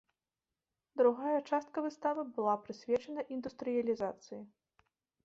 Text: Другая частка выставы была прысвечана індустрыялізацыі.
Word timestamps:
Другая 1.01 1.39
частка 1.49 1.77
выставы 1.87 2.21
была 2.39 2.55
прысвечана 2.63 3.21
індустрыялізацыі. 3.37 4.41